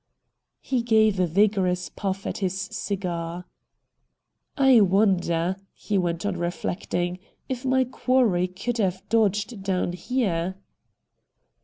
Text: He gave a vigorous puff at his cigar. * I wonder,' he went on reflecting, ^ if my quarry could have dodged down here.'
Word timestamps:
He 0.61 0.81
gave 0.81 1.19
a 1.19 1.27
vigorous 1.27 1.89
puff 1.89 2.25
at 2.25 2.39
his 2.39 2.59
cigar. 2.59 3.45
* 4.01 4.57
I 4.67 4.81
wonder,' 4.81 5.57
he 5.75 5.95
went 5.99 6.25
on 6.25 6.37
reflecting, 6.37 7.17
^ 7.17 7.19
if 7.47 7.63
my 7.63 7.83
quarry 7.83 8.47
could 8.47 8.79
have 8.79 9.07
dodged 9.09 9.61
down 9.61 9.93
here.' 9.93 10.55